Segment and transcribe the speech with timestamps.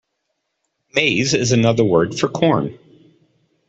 [0.95, 2.75] Maize is another word for corn